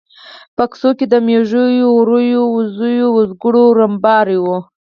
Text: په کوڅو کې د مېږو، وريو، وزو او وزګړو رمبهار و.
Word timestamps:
په 0.55 0.63
کوڅو 0.71 0.89
کې 0.97 1.05
د 1.09 1.15
مېږو، 1.27 1.65
وريو، 1.97 2.43
وزو 2.55 2.91
او 3.05 3.09
وزګړو 3.17 3.63
رمبهار 3.79 4.27
و. 4.43 4.45